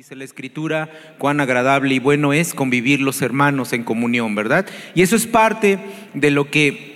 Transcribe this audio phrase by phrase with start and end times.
[0.00, 4.64] Dice la escritura, cuán agradable y bueno es convivir los hermanos en comunión, ¿verdad?
[4.94, 5.78] Y eso es parte
[6.14, 6.94] de lo que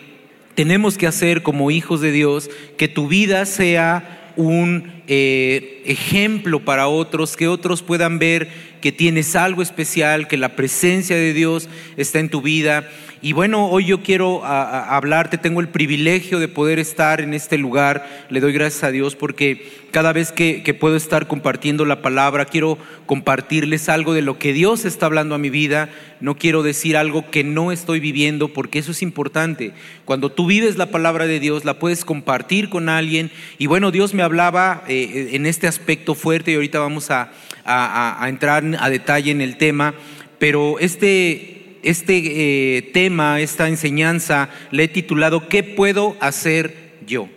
[0.54, 2.48] tenemos que hacer como hijos de Dios,
[2.78, 8.48] que tu vida sea un eh, ejemplo para otros, que otros puedan ver
[8.80, 11.68] que tienes algo especial, que la presencia de Dios
[11.98, 12.88] está en tu vida.
[13.24, 18.06] Y bueno, hoy yo quiero hablarte, tengo el privilegio de poder estar en este lugar,
[18.28, 22.76] le doy gracias a Dios porque cada vez que, puedo estar compartiendo la palabra, quiero
[23.06, 25.88] compartirles algo de lo que Dios está hablando a mi vida,
[26.20, 29.72] no quiero decir algo que no estoy viviendo porque eso es importante.
[30.04, 33.30] Cuando tú vives la palabra de Dios, la puedes compartir con alguien.
[33.56, 37.32] Y bueno, Dios me hablaba eh, en este aspecto fuerte y ahorita vamos a,
[37.64, 39.94] a entrar a detalle en el tema,
[40.38, 47.28] pero este este eh, tema, esta enseñanza, le he titulado ¿Qué puedo hacer yo?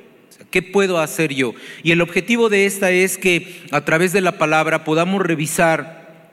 [0.50, 1.54] ¿Qué puedo hacer yo?
[1.84, 6.32] Y el objetivo de esta es que a través de la palabra podamos revisar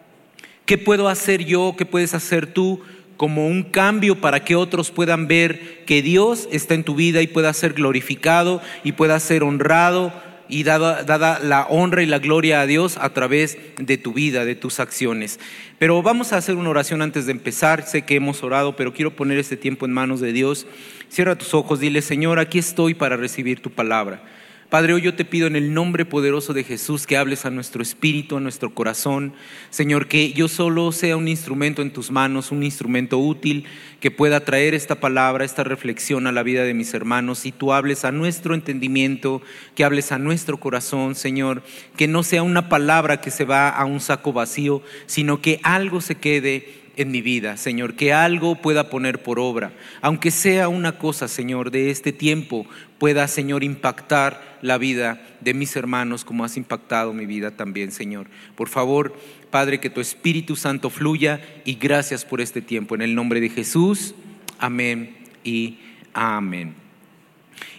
[0.65, 2.81] qué puedo hacer yo, qué puedes hacer tú
[3.17, 7.27] como un cambio para que otros puedan ver que Dios está en tu vida y
[7.27, 10.13] pueda ser glorificado y pueda ser honrado
[10.49, 14.55] y dada, la honra y la gloria a Dios a través de tu vida, de
[14.55, 15.41] tus acciones.
[15.79, 17.87] Pero vamos a hacer una oración antes de empezar.
[17.87, 20.67] Sé que hemos orado, pero quiero poner este tiempo en manos de Dios.
[21.09, 24.23] Cierra tus ojos, dile, Señor, aquí estoy para recibir tu palabra.
[24.71, 27.83] Padre, hoy yo te pido en el nombre poderoso de Jesús que hables a nuestro
[27.83, 29.35] espíritu, a nuestro corazón.
[29.71, 33.67] Señor, que yo solo sea un instrumento en tus manos, un instrumento útil
[34.01, 37.47] que pueda traer esta palabra, esta reflexión a la vida de mis hermanos.
[37.47, 39.43] Y tú hables a nuestro entendimiento,
[39.75, 41.63] que hables a nuestro corazón, Señor.
[41.97, 46.01] Que no sea una palabra que se va a un saco vacío, sino que algo
[46.01, 50.99] se quede en mi vida, Señor, que algo pueda poner por obra, aunque sea una
[50.99, 52.67] cosa, Señor, de este tiempo,
[52.99, 58.27] pueda, Señor, impactar la vida de mis hermanos como has impactado mi vida también, Señor.
[58.55, 59.15] Por favor,
[59.51, 62.95] Padre, que tu Espíritu Santo fluya y gracias por este tiempo.
[62.95, 64.15] En el nombre de Jesús,
[64.59, 65.79] amén y
[66.13, 66.84] amén.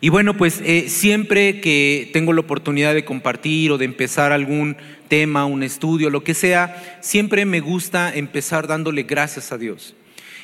[0.02, 4.78] Y bueno, pues eh, siempre que tengo la oportunidad de compartir o de empezar algún
[5.08, 9.96] tema, un estudio, lo que sea, siempre me gusta empezar dándole gracias a Dios.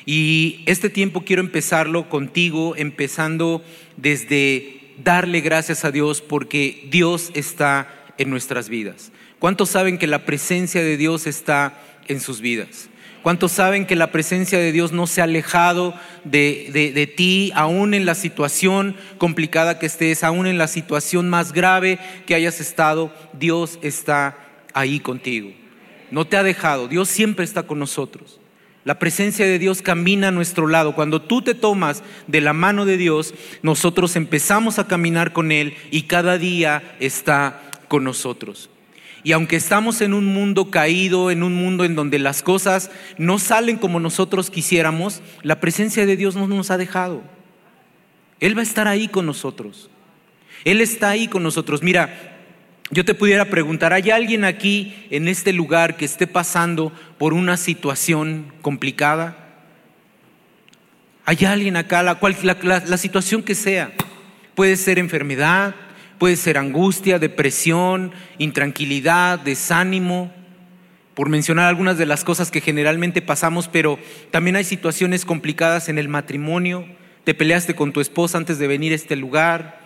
[0.04, 3.62] Y este tiempo quiero empezarlo contigo, empezando
[3.96, 9.12] desde darle gracias a Dios porque Dios está en nuestras vidas.
[9.38, 12.88] ¿Cuántos saben que la presencia de Dios está en sus vidas?
[13.22, 15.94] ¿Cuántos saben que la presencia de Dios no se ha alejado
[16.24, 21.52] de, de, ti, aún en la situación complicada que estés, aún en la situación más
[21.52, 23.14] grave que hayas estado?
[23.32, 24.36] Dios está
[24.74, 25.52] ahí contigo.
[26.10, 28.40] No te ha dejado, Dios siempre está con nosotros.
[28.84, 30.96] La presencia de Dios camina a nuestro lado.
[30.96, 35.76] Cuando tú te tomas de la mano de Dios, nosotros empezamos a caminar con Él
[35.92, 38.68] y cada día está con nosotros.
[39.24, 43.38] Y aunque estamos en un mundo caído, en un mundo en donde las cosas no
[43.38, 47.22] salen como nosotros quisiéramos, la presencia de Dios no nos ha dejado.
[48.40, 49.88] Él va a estar ahí con nosotros.
[50.64, 51.82] Él está ahí con nosotros.
[51.82, 52.32] Mira,
[52.90, 57.56] yo te pudiera preguntar, ¿hay alguien aquí en este lugar que esté pasando por una
[57.56, 59.42] situación complicada?
[61.24, 63.92] ¿Hay alguien acá, la, cual, la, situación que sea?
[64.54, 65.74] Puede ser enfermedad,
[66.18, 70.32] puede ser angustia, depresión, intranquilidad, desánimo,
[71.14, 73.98] por mencionar algunas de las cosas que generalmente pasamos, pero
[74.30, 76.86] también hay situaciones complicadas en el matrimonio.
[77.24, 79.80] Te peleaste con tu esposa antes de venir a este lugar,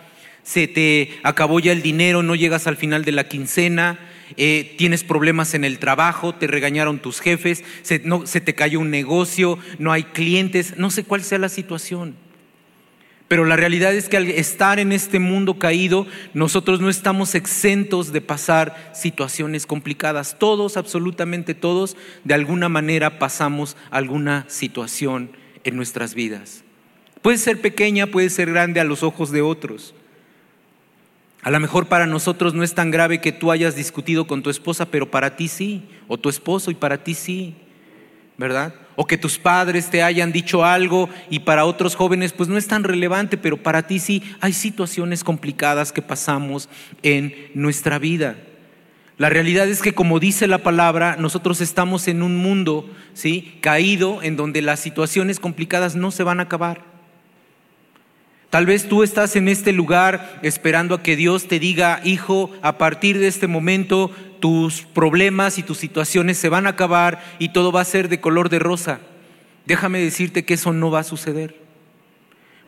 [0.47, 3.99] se te acabó ya el dinero, no llegas al final de la quincena,
[4.37, 9.59] eh, tienes problemas en el trabajo, te regañaron tus jefes, se, te cayó un negocio,
[9.77, 12.15] no hay clientes, no sé cuál sea la situación.
[13.27, 18.13] Pero la realidad es que al estar en este mundo caído, nosotros no estamos exentos
[18.13, 20.37] de pasar situaciones complicadas.
[20.39, 25.31] Todos, absolutamente todos, de alguna manera pasamos alguna situación
[25.65, 26.63] en nuestras vidas.
[27.21, 29.93] Puede ser pequeña, puede ser grande a los ojos de otros.
[31.41, 34.49] A lo mejor para nosotros no es tan grave que tú hayas discutido con tu
[34.49, 37.55] esposa, pero para ti sí, o tu esposo y para ti sí,
[38.37, 38.73] ¿verdad?
[38.99, 42.67] O que tus padres te hayan dicho algo y para otros jóvenes pues no es
[42.67, 46.67] tan relevante, pero para ti sí hay situaciones complicadas que pasamos
[47.03, 48.35] en nuestra vida.
[49.17, 53.57] La realidad es que como dice la palabra, nosotros estamos en un mundo, ¿sí?
[53.61, 56.97] caído en donde las situaciones complicadas no se van a acabar.
[58.49, 62.77] Tal vez tú estás en este lugar esperando a que Dios te diga, hijo, a
[62.77, 64.09] partir de este momento
[64.39, 68.19] tus problemas y tus situaciones se van a acabar y todo va a ser de
[68.19, 68.99] color de rosa.
[69.65, 71.67] Déjame decirte que eso no va a suceder.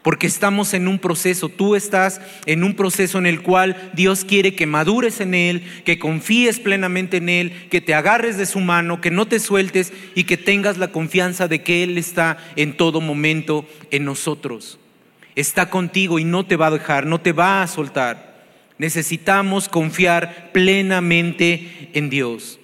[0.02, 4.56] porque estamos en un proceso, tú estás en un proceso en el cual Dios quiere
[4.56, 9.02] que madures en Él, que confíes plenamente en Él, que te agarres de su mano,
[9.02, 13.02] que no te sueltes y que tengas la confianza de que Él está en todo
[13.02, 14.80] momento en nosotros.
[15.36, 18.29] Está contigo y no te va a dejar, no te va a soltar.
[18.80, 22.60] Necesitamos confiar plenamente en Dios.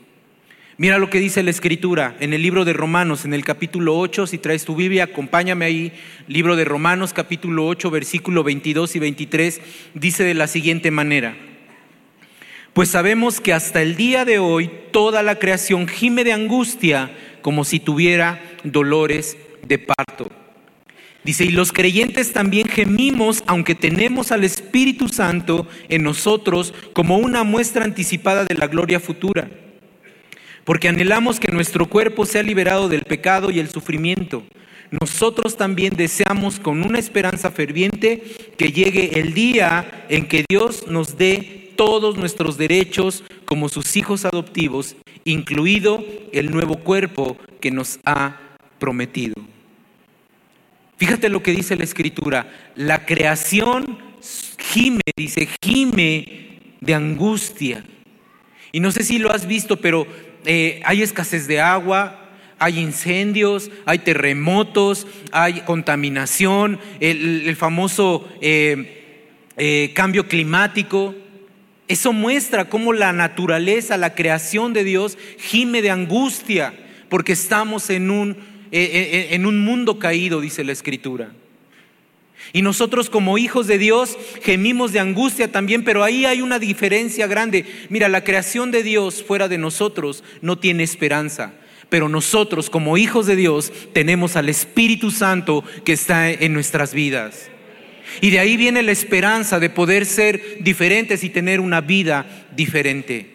[0.77, 4.27] Mira lo que dice la escritura en el libro de Romanos, en el capítulo 8,
[4.27, 5.93] si traes tu Biblia, acompáñame ahí,
[6.27, 9.61] libro de Romanos capítulo 8, versículo 22 y 23,
[9.93, 11.35] dice de la siguiente manera,
[12.73, 17.63] pues sabemos que hasta el día de hoy toda la creación gime de angustia como
[17.63, 20.44] si tuviera dolores de parto.
[21.25, 27.43] Dice, y los creyentes también gemimos, aunque tenemos al Espíritu Santo en nosotros como una
[27.43, 29.49] muestra anticipada de la gloria futura
[30.65, 34.43] porque anhelamos que nuestro cuerpo sea liberado del pecado y el sufrimiento.
[34.91, 38.23] Nosotros también deseamos con una esperanza ferviente
[38.57, 44.25] que llegue el día en que Dios nos dé todos nuestros derechos como sus hijos
[44.25, 48.39] adoptivos, incluido el nuevo cuerpo que nos ha
[48.79, 49.35] prometido.
[50.97, 53.97] Fíjate lo que dice la escritura, la creación
[54.57, 57.83] gime, dice, gime de angustia.
[58.71, 60.07] Y no sé si lo has visto, pero
[60.45, 69.23] eh, hay escasez de agua, hay incendios, hay terremotos, hay contaminación, el, famoso eh,
[69.57, 71.15] eh, cambio climático.
[71.87, 76.73] Eso muestra cómo la naturaleza, la creación de Dios gime de angustia,
[77.09, 78.37] porque estamos en un,
[78.75, 81.31] en un mundo caído, dice la Escritura.
[82.53, 87.27] Y nosotros como hijos de Dios gemimos de angustia también, pero ahí hay una diferencia
[87.27, 87.65] grande.
[87.89, 91.53] Mira, la creación de Dios fuera de nosotros no tiene esperanza.
[91.89, 97.49] Pero nosotros como hijos de Dios tenemos al Espíritu Santo que está en nuestras vidas.
[98.21, 103.34] Y de ahí viene la esperanza de poder ser diferentes y tener una vida diferente.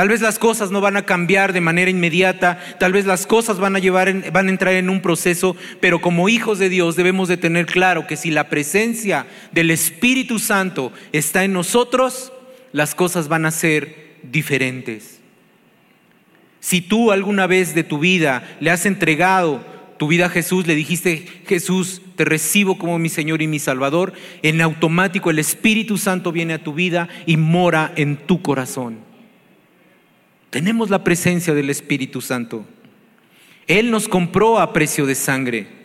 [0.00, 3.58] Tal vez las cosas no van a cambiar de manera inmediata, tal vez las cosas
[3.58, 7.28] van a, llevar van a entrar en un proceso, pero como hijos de Dios debemos
[7.28, 12.32] de tener claro que si la presencia del Espíritu Santo está en nosotros,
[12.72, 15.20] las cosas van a ser diferentes.
[16.60, 19.62] Si tú alguna vez de tu vida le has entregado
[19.98, 24.14] tu vida a Jesús, le dijiste, Jesús, te recibo como mi Señor y mi Salvador,
[24.40, 29.09] en automático el Espíritu Santo viene a tu vida y mora en tu corazón.
[30.50, 32.66] Tenemos la presencia del Espíritu Santo.
[33.66, 35.80] Él nos compró a precio de sangre.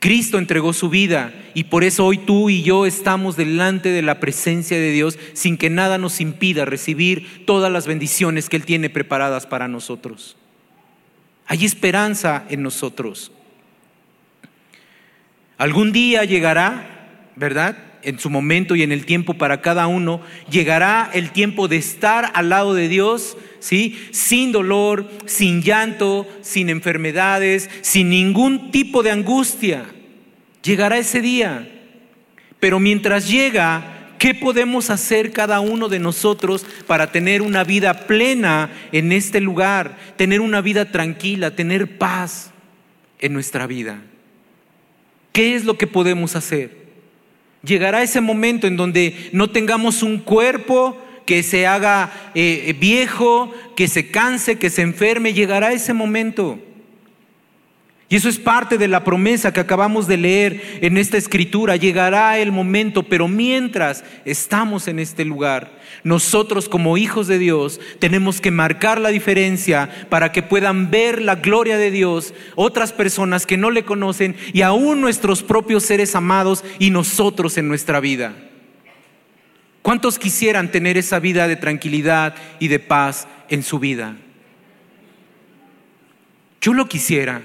[0.00, 4.18] Cristo entregó su vida y por eso hoy tú y yo estamos delante de la
[4.18, 8.90] presencia de Dios sin que nada nos impida recibir todas las bendiciones que Él tiene
[8.90, 10.36] preparadas para nosotros.
[11.46, 13.30] Hay esperanza en nosotros.
[15.58, 17.89] Algún día llegará, ¿verdad?
[18.02, 20.20] En su momento y en el tiempo para cada uno,
[20.50, 23.98] llegará el tiempo de estar al lado de Dios, ¿sí?
[24.10, 29.84] Sin dolor, sin llanto, sin enfermedades, sin ningún tipo de angustia.
[30.62, 31.68] Llegará ese día.
[32.58, 38.70] Pero mientras llega, ¿qué podemos hacer cada uno de nosotros para tener una vida plena
[38.92, 42.50] en este lugar, tener una vida tranquila, tener paz
[43.18, 44.02] en nuestra vida?
[45.32, 46.79] ¿Qué es lo que podemos hacer?
[47.62, 50.96] Llegará ese momento en donde no tengamos un cuerpo
[51.26, 55.34] que se haga eh, viejo, que se canse, que se enferme.
[55.34, 56.58] Llegará ese momento.
[58.12, 61.76] Y eso es parte de la promesa que acabamos de leer en esta escritura.
[61.76, 68.40] Llegará el momento, pero mientras estamos en este lugar, nosotros como hijos de Dios tenemos
[68.40, 73.56] que marcar la diferencia para que puedan ver la gloria de Dios otras personas que
[73.56, 78.34] no le conocen y aún nuestros propios seres amados y nosotros en nuestra vida.
[79.82, 84.16] ¿Cuántos quisieran tener esa vida de tranquilidad y de paz en su vida?
[86.60, 87.40] Yo lo quisiera.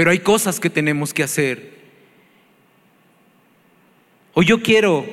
[0.00, 1.74] Pero hay cosas que tenemos que hacer.
[4.32, 5.04] Hoy yo quiero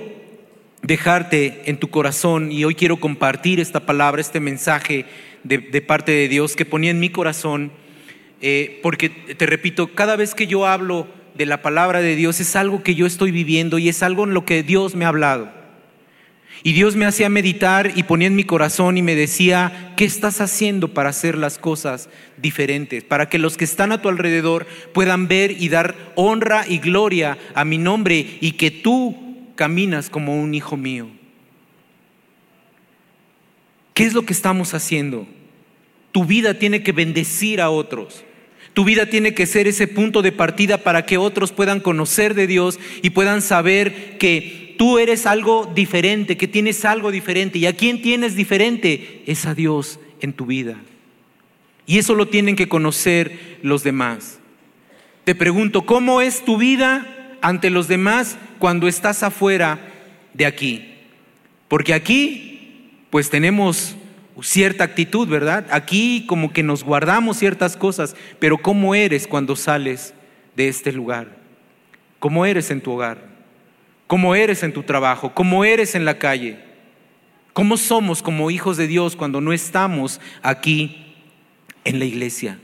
[0.81, 5.03] dejarte en tu corazón y hoy quiero compartir esta palabra, este mensaje
[5.43, 7.73] de, parte de Dios que ponía en mi corazón,
[8.39, 12.55] eh, porque te repito, cada vez que yo hablo de la palabra de Dios es
[12.55, 15.51] algo que yo estoy viviendo y es algo en lo que Dios me ha hablado.
[16.63, 20.41] Y Dios me hacía meditar y ponía en mi corazón y me decía, ¿qué estás
[20.41, 23.03] haciendo para hacer las cosas diferentes?
[23.03, 27.37] Para que los que están a tu alrededor puedan ver y dar honra y gloria
[27.53, 29.15] a mi nombre y que tú
[29.55, 31.07] caminas como un hijo mío.
[33.93, 35.27] ¿Qué es lo que estamos haciendo?
[36.11, 38.23] Tu vida tiene que bendecir a otros.
[38.73, 42.45] Tu vida tiene que ser ese punto de partida para que otros puedan conocer de
[42.45, 47.59] Dios y puedan saber que tú eres algo diferente, que tienes algo diferente.
[47.59, 49.23] ¿Y a quién tienes diferente?
[49.25, 50.77] Es a Dios en tu vida.
[51.85, 54.39] Y eso lo tienen que conocer los demás.
[55.23, 59.79] Te pregunto, ¿cómo es tu vida ante los demás cuando estás afuera
[60.33, 60.93] de aquí?
[61.67, 63.95] Porque aquí, pues tenemos
[64.41, 65.65] cierta actitud, ¿verdad?
[65.71, 70.13] Aquí como que nos guardamos ciertas cosas, pero ¿cómo eres cuando sales
[70.55, 71.35] de este lugar?
[72.19, 73.26] ¿Cómo eres en tu hogar?
[74.07, 75.33] ¿Cómo eres en tu trabajo?
[75.33, 76.57] ¿Cómo eres en la calle?
[77.51, 81.15] ¿Cómo somos como hijos de Dios cuando no estamos aquí
[81.83, 82.57] en la iglesia?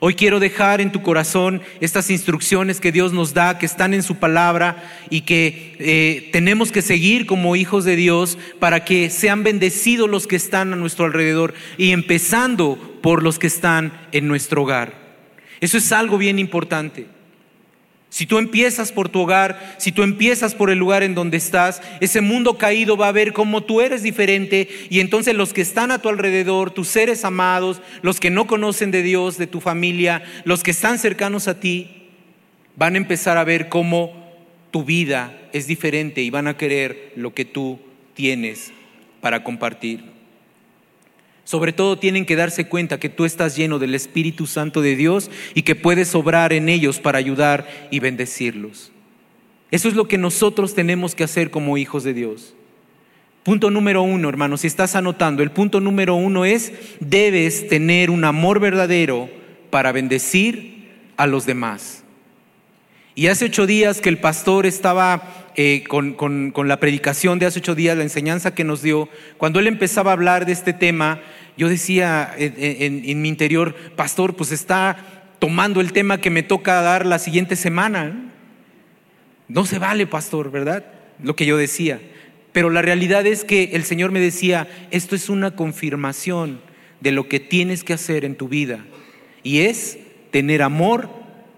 [0.00, 4.02] Hoy quiero dejar en tu corazón estas instrucciones que Dios nos da, que están en
[4.02, 9.44] su palabra y que eh, tenemos que seguir como hijos de Dios para que sean
[9.44, 14.64] bendecidos los que están a nuestro alrededor y empezando por los que están en nuestro
[14.64, 14.92] hogar.
[15.60, 17.06] Eso es algo bien importante.
[18.16, 21.82] Si tú empiezas por tu hogar, si tú empiezas por el lugar en donde estás,
[22.00, 25.90] ese mundo caído va a ver cómo tú eres diferente y entonces los que están
[25.90, 30.22] a tu alrededor, tus seres amados, los que no conocen de Dios, de tu familia,
[30.44, 32.08] los que están cercanos a ti,
[32.74, 34.14] van a empezar a ver cómo
[34.70, 37.78] tu vida es diferente y van a querer lo que tú
[38.14, 38.72] tienes
[39.20, 40.15] para compartir.
[41.46, 45.30] Sobre todo tienen que darse cuenta que tú estás lleno del Espíritu Santo de Dios
[45.54, 48.90] y que puedes obrar en ellos para ayudar y bendecirlos.
[49.70, 52.56] Eso es lo que nosotros tenemos que hacer como hijos de Dios.
[53.44, 58.24] Punto número uno, hermanos, si estás anotando, el punto número uno es, debes tener un
[58.24, 59.30] amor verdadero
[59.70, 62.02] para bendecir a los demás.
[63.14, 67.74] Y hace ocho días que el pastor estaba eh, con, la predicación de hace ocho
[67.74, 69.08] días, la enseñanza que nos dio,
[69.38, 71.22] cuando él empezaba a hablar de este tema,
[71.56, 77.06] yo decía en, mi interior, pastor, pues está tomando el tema que me toca dar
[77.06, 78.32] la siguiente semana.
[79.48, 80.84] No se vale, pastor, ¿verdad?
[81.22, 82.02] Lo que yo decía.
[82.52, 86.60] Pero la realidad es que el Señor me decía, esto es una confirmación
[87.00, 88.84] de lo que tienes que hacer en tu vida.
[89.42, 89.98] Y es
[90.30, 91.08] tener amor,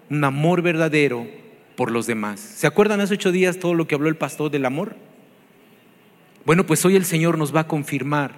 [0.09, 1.38] un amor verdadero
[1.79, 2.41] por los demás.
[2.41, 4.97] ¿Se acuerdan hace ocho días todo lo que habló el pastor del amor?
[6.43, 8.33] Bueno, pues hoy el Señor nos va a confirmar,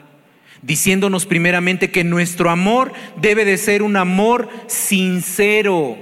[0.62, 5.98] diciéndonos primeramente que nuestro amor debe de ser un amor sincero,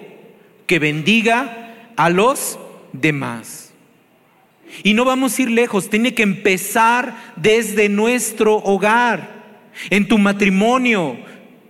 [0.67, 2.60] que bendiga a los
[2.91, 3.72] demás.
[4.84, 11.15] Y no vamos a ir lejos, tiene que empezar desde nuestro hogar, en tu matrimonio,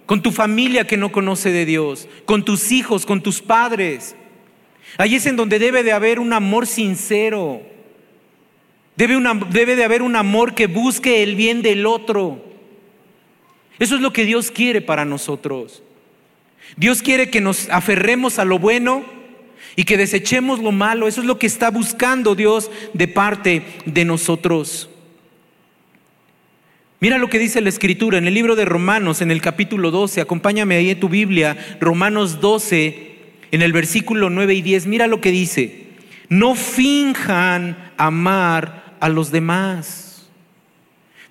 [0.08, 4.16] con tu familia que no conoce de Dios, con tus hijos, con tus padres.
[4.98, 7.62] Allí es en donde debe de haber un amor sincero.
[8.96, 9.18] Debe,
[9.52, 12.44] debe, de haber un amor que busque el bien del otro.
[13.80, 15.84] Eso es lo que Dios quiere para nosotros.
[16.76, 19.06] Dios quiere que nos aferremos a lo bueno
[19.76, 21.08] y que desechemos lo malo.
[21.08, 24.90] Eso es lo que está buscando Dios de parte de nosotros.
[27.02, 30.20] Mira lo que dice la Escritura en el libro de Romanos, en el capítulo 12.
[30.20, 33.09] Acompáñame ahí en tu Biblia, Romanos 12,
[33.52, 35.88] en el versículo 9 y 10, mira lo que dice,
[36.30, 40.30] no finjan amar a los demás.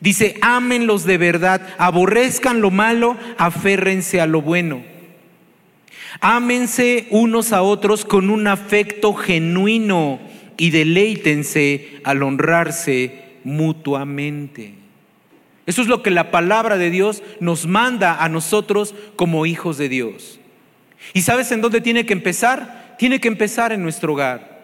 [0.01, 4.83] Dice, ámenlos de verdad, aborrezcan lo malo, aférrense a lo bueno.
[6.21, 10.21] Ámense unos a otros con un afecto genuino
[10.57, 14.75] y deleítense al honrarse mutuamente.
[15.67, 19.89] Eso es lo que la palabra de Dios nos manda a nosotros como hijos de
[19.89, 20.38] Dios.
[21.14, 22.97] ¿Y sabes en dónde tiene que empezar?
[22.99, 24.59] Tiene que empezar en nuestro hogar.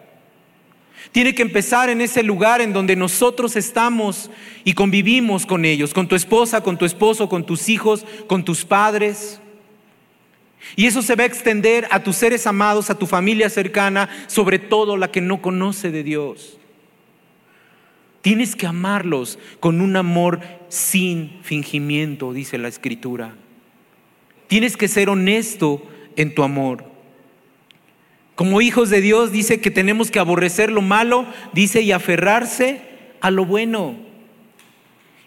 [1.11, 4.29] Tiene que empezar en ese lugar en donde nosotros estamos
[4.63, 8.65] y convivimos con ellos, con tu esposa, con tu esposo, con tus hijos, con tus
[8.65, 9.39] padres.
[10.75, 14.59] Y eso se va a extender a tus seres amados, a tu familia cercana, sobre
[14.59, 16.57] todo la que no conoce de Dios.
[18.21, 23.35] Tienes que amarlos con un amor sin fingimiento, dice la escritura.
[24.47, 25.81] Tienes que ser honesto
[26.15, 26.85] en tu amor.
[28.35, 32.81] Como hijos de Dios dice que tenemos que aborrecer lo malo, dice, y aferrarse
[33.21, 33.95] a lo bueno.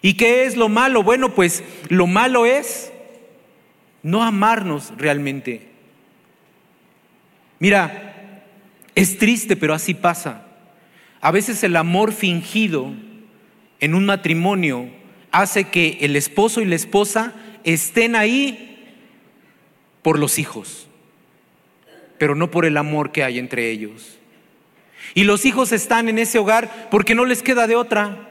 [0.01, 1.03] ¿Y qué es lo malo?
[1.03, 2.91] Bueno, pues lo malo es
[4.03, 5.67] no amarnos realmente.
[7.57, 8.43] Mira,
[8.95, 10.45] es triste, pero así pasa.
[11.19, 12.93] A veces el amor fingido
[13.79, 14.87] en un matrimonio
[15.31, 18.68] hace que el esposo y la esposa estén ahí
[20.01, 20.87] por los hijos,
[22.17, 24.17] pero no por el amor que hay entre ellos.
[25.13, 28.29] Y los hijos están en ese hogar porque no les queda de otra,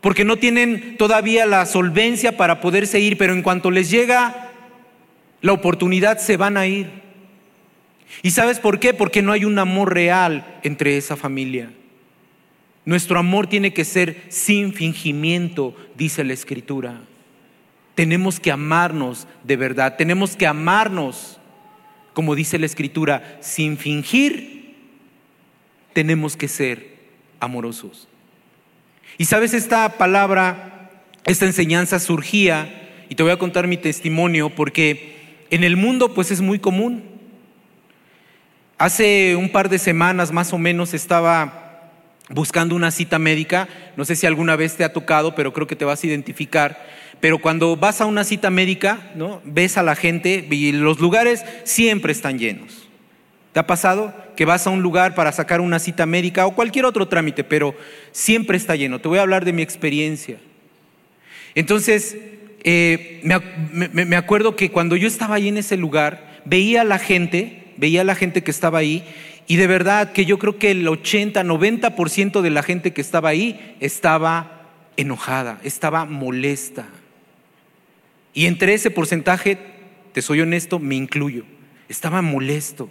[0.00, 4.44] porque no tienen todavía la solvencia para poderse ir, pero en cuanto les llega
[5.40, 6.90] La oportunidad se van a ir.
[8.22, 8.92] ¿Y sabes por qué?
[8.92, 11.70] Porque no hay un amor real entre esa familia.
[12.84, 17.02] Nuestro amor tiene que ser sin fingimiento, dice la Escritura.
[17.98, 21.40] Tenemos que amarnos de verdad, tenemos que amarnos,
[22.12, 24.76] como dice la Escritura, sin fingir,
[25.94, 26.94] tenemos que ser
[27.40, 28.06] amorosos.
[29.16, 30.92] Y sabes, esta palabra,
[31.24, 35.16] esta enseñanza surgía, y te voy a contar mi testimonio, porque
[35.50, 37.02] en el mundo pues es muy común.
[38.78, 41.90] Hace un par de semanas más o menos estaba
[42.30, 45.74] buscando una cita médica, no sé si alguna vez te ha tocado, pero creo que
[45.74, 46.86] te vas a identificar.
[47.20, 49.40] Pero cuando vas a una cita médica, ¿no?
[49.44, 52.88] ves a la gente y los lugares siempre están llenos.
[53.52, 56.84] ¿Te ha pasado que vas a un lugar para sacar una cita médica o cualquier
[56.84, 57.74] otro trámite, pero
[58.12, 59.00] siempre está lleno?
[59.00, 60.38] Te voy a hablar de mi experiencia.
[61.54, 62.16] Entonces,
[62.62, 63.20] eh,
[63.72, 68.02] me, acuerdo que cuando yo estaba ahí en ese lugar, veía a la gente, veía
[68.02, 69.04] a la gente que estaba ahí,
[69.46, 73.30] y de verdad que yo creo que el 80, 90% de la gente que estaba
[73.30, 76.86] ahí estaba enojada, estaba molesta.
[78.34, 79.58] Y entre ese porcentaje,
[80.12, 81.44] te soy honesto, me incluyo,
[81.88, 82.90] estaba molesto.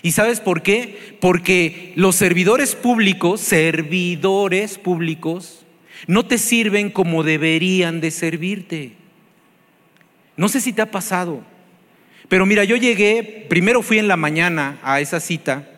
[0.00, 1.16] ¿Y sabes por qué?
[1.20, 5.66] Porque los servidores públicos, servidores públicos,
[6.06, 8.92] no te sirven como deberían de servirte.
[10.36, 11.44] No sé si te ha pasado,
[12.28, 15.68] pero mira, yo llegué, primero fui en la mañana a esa cita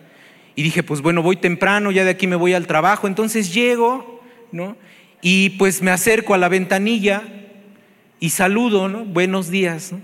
[0.54, 4.23] y dije, pues bueno, voy temprano, ya de aquí me voy al trabajo, entonces llego,
[4.52, 4.76] ¿no?
[5.20, 7.25] Y pues me acerco a la ventanilla
[8.21, 9.04] y saludo, ¿no?
[9.04, 10.00] Buenos días, ¿no?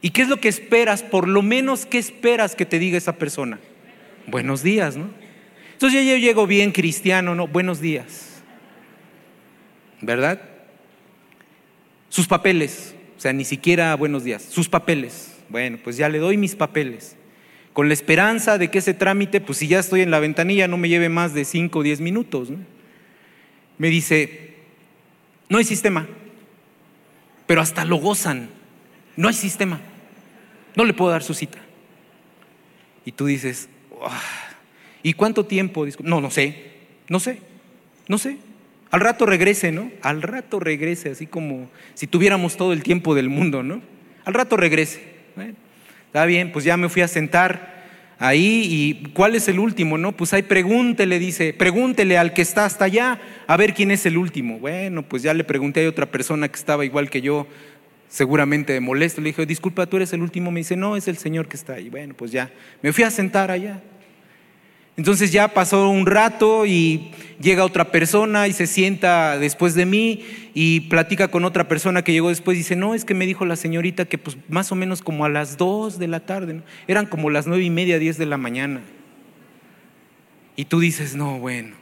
[0.00, 1.02] ¿Y qué es lo que esperas?
[1.02, 3.58] Por lo menos, ¿qué esperas que te diga esa persona?
[4.26, 5.08] Buenos días, ¿no?
[5.72, 7.48] Entonces yo llego bien cristiano, ¿no?
[7.48, 8.36] Buenos días.
[10.00, 10.40] ¿verdad?
[12.08, 15.34] Sus papeles, o sea, ni siquiera buenos días, sus papeles.
[15.48, 17.16] Bueno, pues ya le doy mis papeles,
[17.72, 20.76] con la esperanza de que ese trámite, pues si ya estoy en la ventanilla, no
[20.76, 22.50] me lleve más de 5 o 10 minutos.
[23.78, 24.54] Me dice,
[25.48, 26.08] no hay sistema,
[27.46, 28.48] pero hasta lo gozan,
[29.16, 29.80] no hay sistema,
[30.74, 31.58] no le puedo dar su cita.
[33.04, 33.68] Y tú dices,
[35.02, 35.86] ¿y cuánto tiempo?
[36.00, 36.72] No, no sé,
[37.08, 37.40] no sé,
[38.08, 38.38] no sé.
[38.90, 39.90] Al rato regrese, ¿no?
[40.02, 43.82] Al rato regrese, así como si tuviéramos todo el tiempo del mundo, ¿no?
[44.24, 45.02] Al rato regrese.
[46.06, 47.75] está bien, pues ya me fui a sentar
[48.18, 50.12] ahí y ¿cuál es el último, no?
[50.12, 54.16] Pues ahí pregúntele, dice, pregúntele al que está hasta allá a ver quién es el
[54.16, 54.58] último.
[54.58, 57.46] Bueno, pues ya le pregunté a otra persona que estaba igual que yo,
[58.08, 61.48] seguramente molesto, le dije, disculpa, tú eres el último, me dice, no, es el señor
[61.48, 61.88] que está ahí.
[61.90, 62.50] Bueno, pues ya,
[62.82, 63.82] me fui a sentar allá.
[64.96, 70.24] Entonces ya pasó un rato y llega otra persona y se sienta después de mí
[70.54, 73.44] y platica con otra persona que llegó después y dice, no, es que me dijo
[73.44, 77.06] la señorita que pues más o menos como a las dos de la tarde, eran
[77.06, 78.80] como las nueve y media, diez de la mañana.
[80.56, 81.76] Y tú dices, no, bueno.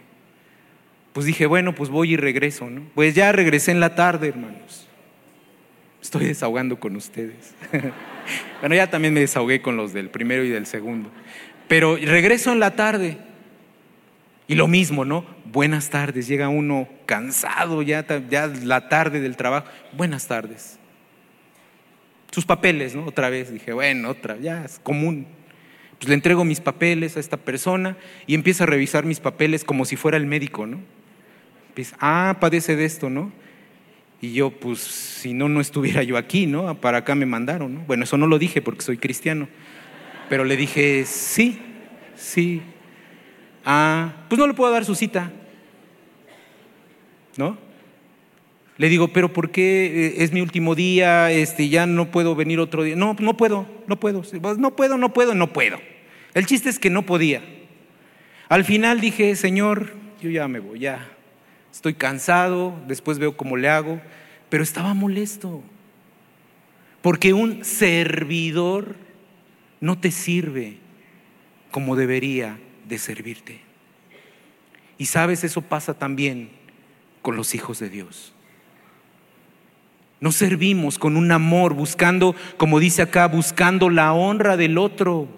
[1.12, 2.82] Pues dije, bueno, pues voy y regreso, ¿no?
[2.96, 4.88] Pues ya regresé en la tarde, hermanos.
[6.02, 7.54] Estoy desahogando con ustedes.
[8.60, 11.10] bueno, ya también me desahogué con los del primero y del segundo.
[11.68, 13.18] Pero regreso en la tarde.
[14.46, 15.24] Y lo mismo, ¿no?
[15.46, 16.28] Buenas tardes.
[16.28, 19.66] Llega uno cansado ya, ya la tarde del trabajo.
[19.92, 20.78] Buenas tardes.
[22.30, 23.06] Sus papeles, ¿no?
[23.06, 23.52] Otra vez.
[23.52, 25.26] Dije, bueno, otra, ya es común.
[25.98, 27.96] Pues le entrego mis papeles a esta persona
[28.26, 30.80] y empieza a revisar mis papeles como si fuera el médico, ¿no?
[31.98, 33.32] ah, padece de esto, ¿no?
[34.20, 36.80] Y yo, pues, si no, no estuviera yo aquí, ¿no?
[36.80, 37.80] Para acá me mandaron, ¿no?
[37.80, 39.48] Bueno, eso no lo dije porque soy cristiano.
[40.34, 41.60] Pero le dije, sí,
[42.16, 42.60] sí.
[43.64, 45.30] Ah, pues no le puedo dar su cita.
[47.36, 47.56] ¿No?
[48.76, 51.30] Le digo, pero ¿por qué eh, es mi último día?
[51.30, 52.96] Este, ya no puedo venir otro día.
[52.96, 54.22] No, no puedo, no puedo.
[54.58, 55.78] No puedo, no puedo, no puedo.
[56.34, 57.40] El chiste es que no podía.
[58.48, 61.12] Al final dije, Señor, yo ya me voy, ya.
[61.70, 64.00] Estoy cansado, después veo cómo le hago,
[64.48, 65.62] pero estaba molesto.
[67.02, 69.03] Porque un servidor
[69.84, 70.78] no te sirve
[71.70, 73.60] como debería de servirte.
[74.96, 76.48] Y sabes, eso pasa también
[77.20, 78.32] con los hijos de Dios.
[80.20, 85.28] No servimos con un amor, buscando, como dice acá, buscando la honra del otro.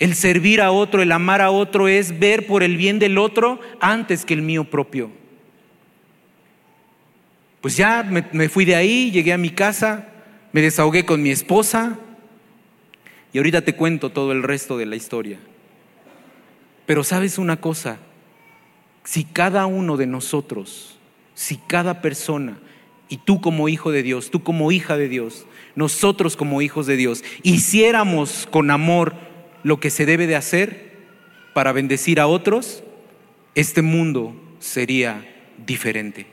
[0.00, 3.60] El servir a otro, el amar a otro es ver por el bien del otro
[3.80, 5.12] antes que el mío propio.
[7.60, 10.08] Pues ya me, me fui de ahí, llegué a mi casa,
[10.50, 11.96] me desahogué con mi esposa,
[13.32, 15.38] y ahorita te cuento todo el resto de la historia.
[16.86, 17.98] Pero sabes una cosa,
[19.04, 20.98] si cada uno de nosotros,
[21.34, 22.58] si cada persona
[23.08, 26.96] y tú como hijo de Dios, tú como hija de Dios, nosotros como hijos de
[26.96, 29.14] Dios, hiciéramos con amor
[29.62, 30.98] lo que se debe de hacer
[31.54, 32.82] para bendecir a otros,
[33.54, 35.26] este mundo sería
[35.66, 36.26] diferente.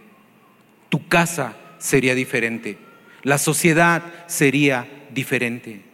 [0.90, 2.78] Tu casa sería diferente.
[3.24, 5.87] La sociedad sería diferente.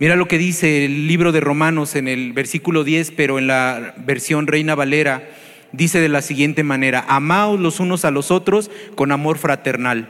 [0.00, 3.94] Mira lo que dice el libro de Romanos en el versículo 10, pero en la
[3.98, 5.28] versión Reina Valera
[5.72, 10.08] dice de la siguiente manera, amaos los unos a los otros con amor fraternal.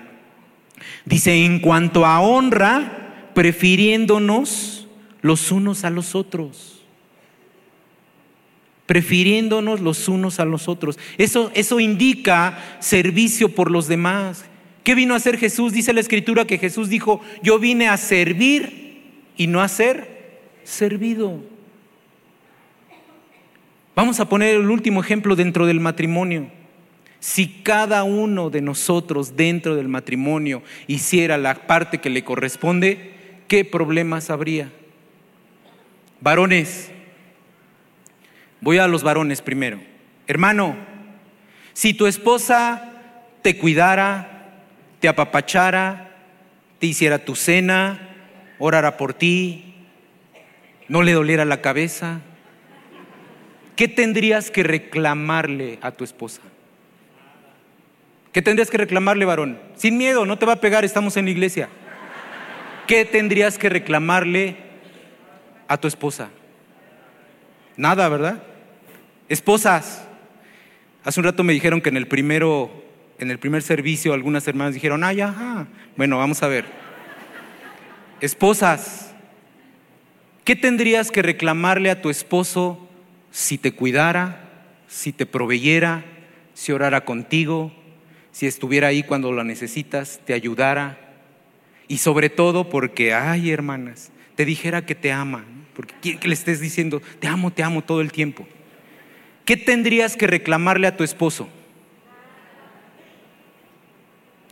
[1.07, 4.89] Dice, en cuanto a honra, prefiriéndonos
[5.23, 6.83] los unos a los otros.
[8.85, 10.99] Prefiriéndonos los unos a los otros.
[11.17, 14.45] Eso, eso indica servicio por los demás.
[14.85, 15.73] ¿Qué vino a hacer Jesús?
[15.73, 18.88] Dice la escritura que Jesús dijo, yo vine a servir
[19.39, 21.41] y no a ser servido.
[23.95, 26.49] Vamos a poner el último ejemplo dentro del matrimonio.
[27.21, 33.13] Si cada uno de nosotros dentro del matrimonio hiciera la parte que le corresponde,
[33.49, 34.71] ¿qué problemas habría?
[36.21, 36.91] Varones,
[38.61, 39.81] voy a los varones primero.
[40.27, 40.77] Hermano,
[41.73, 42.93] si tu esposa
[43.43, 44.65] te cuidara,
[45.01, 46.17] te apapachara,
[46.79, 48.08] te hiciera tu cena,
[48.59, 49.75] orara por ti,
[50.89, 52.21] no le doliera la cabeza,
[53.77, 56.41] ¿qué tendrías que reclamarle a tu esposa?
[58.33, 59.59] ¿Qué tendrías que reclamarle, varón?
[59.77, 61.69] Sin miedo, no te va a pegar, estamos en la iglesia.
[62.87, 64.57] ¿Qué tendrías que reclamarle
[65.67, 66.31] a tu esposa?
[67.77, 68.43] Nada, ¿verdad?
[69.29, 70.07] Esposas.
[71.05, 72.71] Hace un rato me dijeron que en el primero,
[73.19, 75.67] en el primer servicio, algunas hermanas dijeron, ay, ajá.
[75.97, 76.65] Bueno, vamos a ver.
[78.21, 79.13] Esposas,
[80.45, 82.89] ¿qué tendrías que reclamarle a tu esposo
[83.31, 84.49] si te cuidara,
[84.89, 86.05] si te proveyera,
[86.55, 87.73] si orara contigo,
[88.33, 90.99] si estuviera ahí cuando lo necesitas, te ayudara.
[91.87, 96.35] Y sobre todo porque, ay hermanas, te dijera que te ama, porque quiere que le
[96.35, 98.47] estés diciendo, te amo, te amo todo el tiempo.
[99.45, 101.49] ¿Qué tendrías que reclamarle a tu esposo?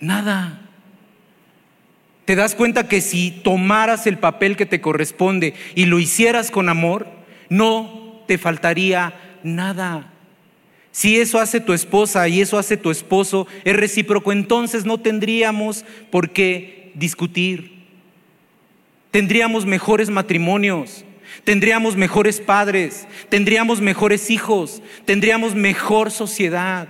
[0.01, 0.66] Nada.
[2.27, 6.69] ¿Te das cuenta que si tomaras el papel que te corresponde y lo hicieras con
[6.69, 7.07] amor,
[7.49, 10.13] no te faltaría nada.
[10.91, 15.85] Si eso hace tu esposa y eso hace tu esposo, es recíproco, entonces no tendríamos
[16.11, 17.85] por qué discutir.
[19.11, 21.05] Tendríamos mejores matrimonios,
[21.45, 26.89] tendríamos mejores padres, tendríamos mejores hijos, tendríamos mejor sociedad.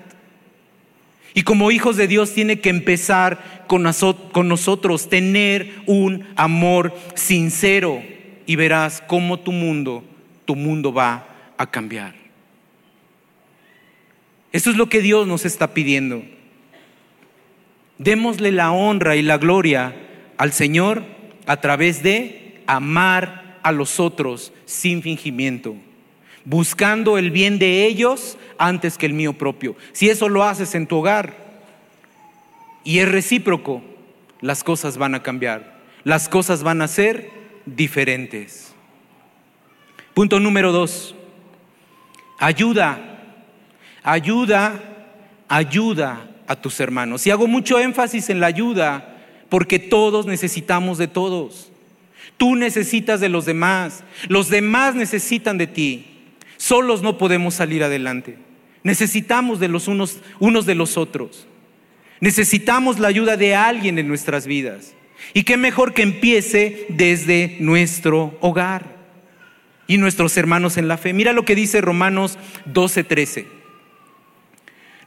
[1.37, 8.03] Y como hijos de Dios tiene que empezar con, nosotros, tener un amor sincero
[8.45, 10.03] y verás cómo tu mundo
[10.47, 11.27] tu mundo va
[11.59, 12.15] a cambiar.
[14.53, 16.23] Eso es lo que Dios nos está pidiendo.
[17.99, 19.95] Démosle la honra y la gloria
[20.39, 21.03] al Señor
[21.45, 25.77] a través de amar a los otros sin fingimiento,
[26.47, 29.77] buscando el bien de ellos antes que el mío propio.
[29.93, 31.37] Si eso lo haces en tu hogar
[32.85, 33.83] y es recíproco,
[34.41, 37.31] las cosas van a cambiar, las cosas van a ser
[37.67, 38.73] diferentes.
[40.15, 41.15] Punto número dos,
[42.39, 42.99] ayuda,
[44.03, 44.81] ayuda,
[45.49, 47.27] ayuda a tus hermanos.
[47.27, 49.17] Y hago mucho énfasis en la ayuda
[49.49, 51.73] porque todos necesitamos de todos.
[52.37, 56.16] Tú necesitas de los demás, los demás necesitan de ti.
[56.57, 58.37] Solos no podemos salir adelante.
[58.83, 61.47] Necesitamos de los unos, unos de los otros.
[62.21, 64.95] Necesitamos la ayuda de alguien en nuestras vidas.
[65.35, 68.97] Y qué mejor que empiece desde nuestro hogar
[69.87, 71.13] y nuestros hermanos en la fe.
[71.13, 72.39] Mira lo que dice Romanos
[72.73, 73.47] 12:13.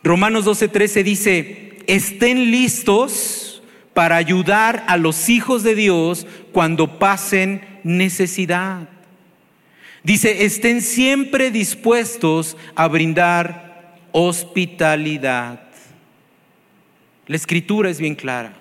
[0.03, 3.61] Romanos 12:13 dice, estén listos
[3.93, 8.87] para ayudar a los hijos de Dios cuando pasen necesidad.
[10.03, 15.61] Dice, estén siempre dispuestos a brindar hospitalidad.
[17.27, 18.53] La escritura es bien clara.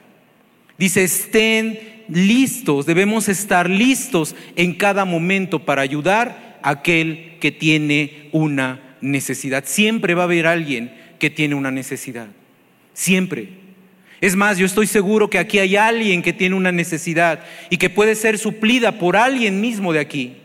[0.77, 8.29] Dice, estén listos, debemos estar listos en cada momento para ayudar a aquel que tiene
[8.33, 9.65] una necesidad.
[9.67, 12.29] Siempre va a haber alguien que tiene una necesidad.
[12.95, 13.49] Siempre.
[14.21, 17.91] Es más, yo estoy seguro que aquí hay alguien que tiene una necesidad y que
[17.91, 20.37] puede ser suplida por alguien mismo de aquí.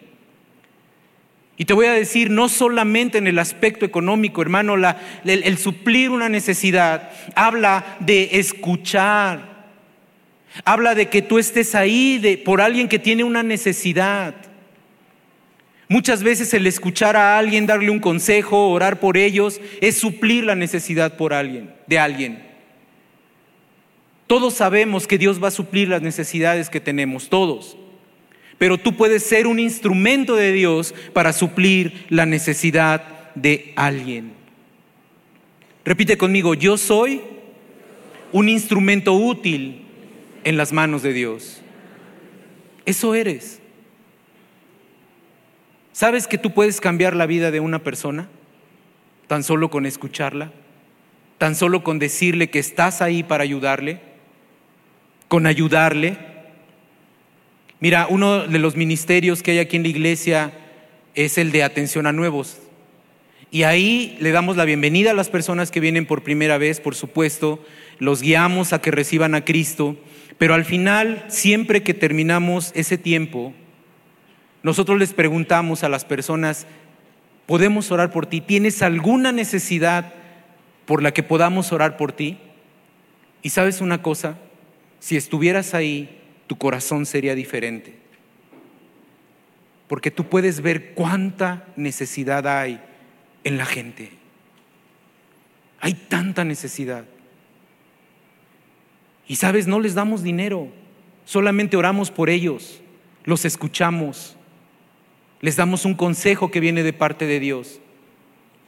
[1.56, 4.76] Y te voy a decir, no solamente en el aspecto económico, hermano,
[5.24, 9.54] el suplir una necesidad habla de escuchar,
[10.66, 14.36] Habla de que tú estés ahí de, por alguien que tiene una necesidad.
[15.88, 20.56] Muchas veces el escuchar a alguien, darle un consejo, orar por ellos, es suplir la
[20.56, 22.44] necesidad por alguien, de alguien.
[24.28, 27.78] Todos sabemos que Dios va a suplir las necesidades que tenemos, todos.
[28.64, 33.04] Pero tú puedes ser un instrumento de Dios para suplir la necesidad
[33.36, 34.32] de alguien.
[35.84, 37.20] Repite conmigo, yo soy
[38.32, 39.82] un instrumento útil
[40.46, 41.62] en las manos de Dios.
[42.86, 43.60] Eso eres.
[45.92, 48.30] ¿Sabes que tú puedes cambiar la vida de una persona?
[49.28, 50.54] Tan solo con escucharla,
[51.38, 54.00] tan solo con decirle que estás ahí para ayudarle,
[55.28, 56.33] con ayudarle.
[57.84, 60.54] Mira, uno de los ministerios que hay aquí en la iglesia
[61.16, 62.60] es el de atención a nuevos.
[63.52, 66.96] Y ahí le damos la bienvenida a las personas que vienen por primera vez, por
[66.96, 67.62] supuesto,
[68.00, 69.98] los guiamos a que reciban a Cristo,
[70.38, 73.54] pero al final, siempre que terminamos ese tiempo,
[74.62, 76.66] nosotros les preguntamos a las personas,
[77.48, 78.40] ¿podemos orar por ti?
[78.40, 80.14] ¿Tienes alguna necesidad
[80.86, 82.38] por la que podamos orar por ti?
[83.42, 84.38] Y sabes una cosa,
[85.02, 87.96] si estuvieras ahí, tu corazón sería diferente.
[89.88, 92.82] Porque tú puedes ver cuánta necesidad hay
[93.44, 94.12] en la gente.
[95.80, 97.06] Hay tanta necesidad.
[99.28, 100.68] Y sabes, no les damos dinero,
[101.26, 102.82] solamente oramos por ellos,
[103.24, 104.36] los escuchamos,
[105.42, 107.80] les damos un consejo que viene de parte de Dios.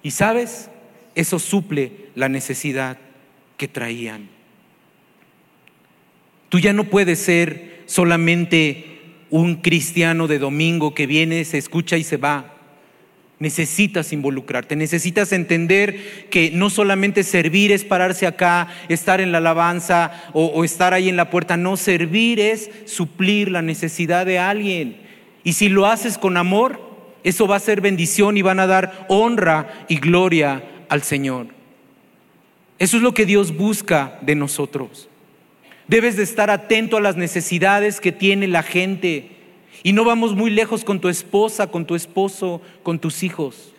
[0.02, 0.70] Y sabes,
[1.16, 2.98] eso suple la necesidad
[3.58, 4.35] que traían.
[6.50, 8.96] Tú ya no puedes ser solamente
[9.30, 12.54] un cristiano de domingo que viene, se escucha y se va.
[13.38, 20.30] Necesitas involucrarte, necesitas entender que no solamente servir es pararse acá, estar en la alabanza
[20.32, 24.98] o, estar ahí en la puerta, no, servir es suplir la necesidad de alguien.
[25.44, 26.80] Y si lo haces con amor,
[27.26, 31.48] eso va a ser bendición y van a dar honra y gloria al Señor.
[32.80, 35.10] Eso es lo que Dios busca de nosotros.
[35.88, 39.32] Debes de estar atento a las necesidades que tiene la gente.
[39.84, 43.74] Y no vamos muy lejos con tu esposa, con tu esposo, con tus hijos.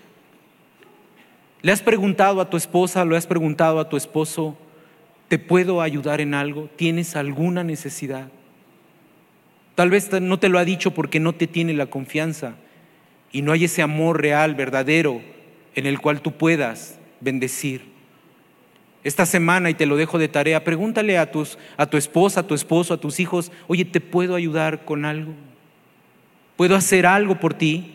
[1.62, 4.56] ¿Le has preguntado a tu esposa, le has preguntado a tu esposo,
[5.26, 6.68] ¿te puedo ayudar en algo?
[6.76, 8.28] ¿Tienes alguna necesidad?
[9.74, 12.54] Tal vez no te lo ha dicho porque no te tiene la confianza
[13.32, 15.20] y no hay ese amor real, verdadero,
[15.74, 17.95] en el cual tú puedas bendecir.
[19.06, 22.42] Esta semana, y te lo dejo de tarea, pregúntale a, tus, a tu esposa, a
[22.48, 25.32] tu esposo, a tus hijos, oye, ¿te puedo ayudar con algo?
[26.56, 27.94] ¿Puedo hacer algo por ti?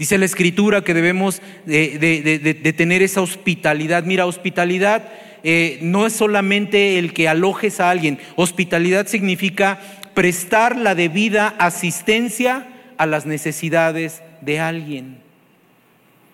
[0.00, 4.02] Dice la escritura que debemos de, de, de, de tener esa hospitalidad.
[4.02, 5.08] Mira, hospitalidad
[5.44, 8.18] eh, no es solamente el que alojes a alguien.
[8.34, 9.78] Hospitalidad significa
[10.12, 15.18] prestar la debida asistencia a las necesidades de alguien.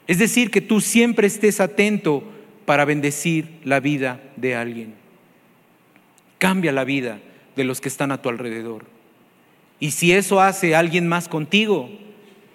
[0.06, 2.24] Es decir, que tú siempre estés atento
[2.68, 4.92] para bendecir la vida de alguien.
[6.36, 7.18] Cambia la vida
[7.56, 8.84] de los que están a tu alrededor.
[9.80, 11.88] Y si eso hace alguien más contigo,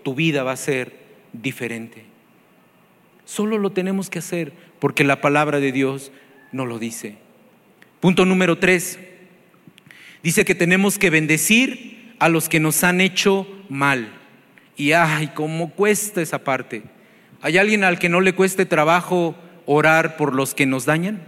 [0.04, 0.96] tu vida va a ser
[1.32, 2.04] diferente.
[3.26, 6.12] Solo lo tenemos que hacer porque la palabra de Dios
[6.52, 7.16] no lo dice.
[8.00, 9.00] Punto número tres.
[10.22, 14.14] Dice que tenemos que bendecir a los que nos han hecho mal.
[14.78, 16.84] Y ay, cómo cuesta esa parte.
[17.42, 21.22] ¿Hay alguien al que no le cueste trabajo orar por los que nos dañan?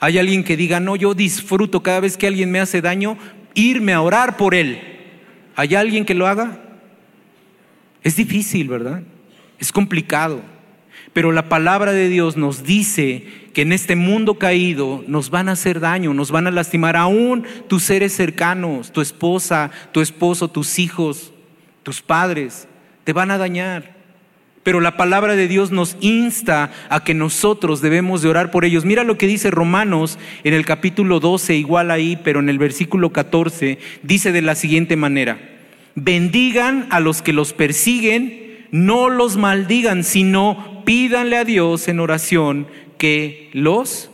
[0.00, 3.18] ¿Hay alguien que diga, no, yo disfruto cada vez que alguien me hace daño,
[3.54, 4.80] irme a orar por él?
[5.56, 6.60] ¿Hay alguien que lo haga?
[8.04, 9.02] Es difícil, ¿verdad?
[9.58, 10.40] Es complicado.
[11.12, 15.52] Pero la palabra de Dios nos dice que en este mundo caído nos van a
[15.52, 20.78] hacer daño, nos van a lastimar aún tus seres cercanos, tu esposa, tu esposo, tus
[20.78, 21.32] hijos,
[21.82, 22.68] tus padres,
[23.02, 23.97] te van a dañar.
[24.68, 28.84] Pero la palabra de Dios nos insta a que nosotros debemos de orar por ellos.
[28.84, 33.10] Mira lo que dice Romanos en el capítulo 12, igual ahí, pero en el versículo
[33.10, 35.38] 14, dice de la siguiente manera,
[35.94, 42.66] bendigan a los que los persiguen, no los maldigan, sino pídanle a Dios en oración
[42.98, 44.10] que los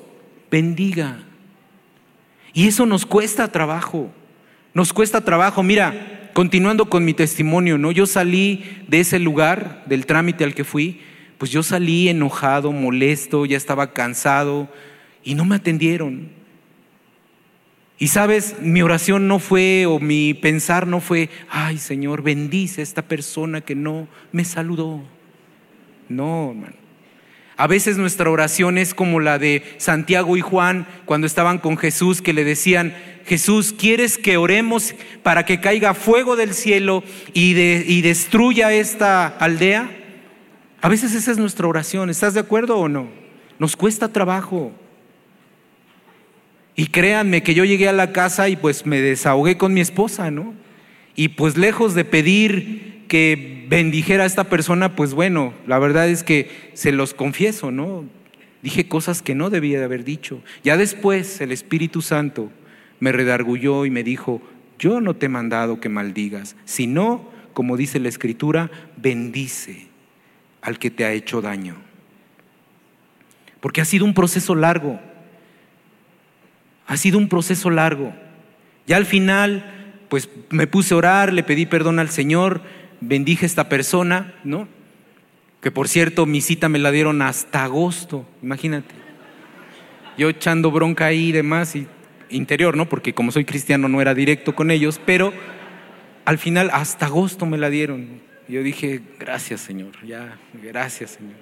[0.53, 1.19] bendiga.
[2.53, 4.09] Y eso nos cuesta trabajo,
[4.73, 5.65] nos cuesta trabajo.
[5.65, 7.93] Mira, continuando con mi testimonio, ¿no?
[7.93, 11.01] Yo salí de ese lugar, del trámite al que fui,
[11.39, 14.69] pues yo salí enojado, molesto, ya estaba cansado
[15.23, 16.29] y no me atendieron.
[17.99, 22.85] Y sabes, mi oración no fue, o mi pensar no fue, ay Señor, bendice a
[22.85, 25.03] esta persona que no me saludó.
[26.09, 26.84] No, hermano.
[27.57, 32.21] A veces nuestra oración es como la de Santiago y Juan cuando estaban con Jesús,
[32.21, 32.95] que le decían,
[33.27, 39.89] Jesús, ¿quieres que oremos para que caiga fuego del cielo y, y destruya esta aldea?
[40.83, 42.11] A veces esa es nuestra oración.
[42.11, 43.09] ¿Estás de acuerdo o no?
[43.59, 44.73] Nos cuesta trabajo.
[46.77, 50.31] Y créanme que yo llegué a la casa y pues me desahogué con mi esposa,
[50.31, 50.55] ¿no?
[51.15, 56.23] Y pues lejos de pedir que bendijera a esta persona, pues bueno, la verdad es
[56.23, 58.05] que se los confieso, ¿no?
[58.63, 60.41] Dije cosas que no debía de haber dicho.
[60.63, 62.51] Ya después el Espíritu Santo
[63.01, 64.41] me redargulló y me dijo,
[64.79, 69.89] yo no te he mandado que maldigas, sino, como dice la Escritura, bendice
[70.63, 71.77] al que te ha hecho daño.
[73.61, 75.01] Porque ha sido un proceso largo.
[76.87, 78.15] Ha sido un proceso largo.
[78.87, 82.63] Ya al final, pues me puse a orar, le pedí perdón al Señor,
[83.09, 84.69] bendije a esta persona, ¿no?
[85.61, 88.95] Que por cierto, mi cita me la dieron hasta agosto, imagínate.
[90.19, 91.87] Yo echando bronca ahí y demás, y
[92.31, 92.89] interior, ¿no?
[92.89, 95.33] Porque como soy cristiano no era directo con ellos, pero
[96.25, 98.21] al final hasta agosto me la dieron.
[98.49, 101.37] Yo dije, gracias Señor, ya, gracias Señor.